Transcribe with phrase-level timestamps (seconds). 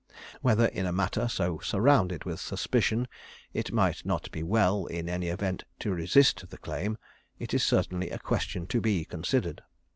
[0.41, 3.07] Whether in a matter so surrounded with suspicion,
[3.53, 6.97] it might not be well, in any event, to resist the claim,
[7.37, 9.61] is certainly a question to be considered.